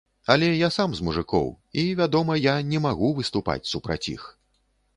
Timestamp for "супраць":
3.77-4.03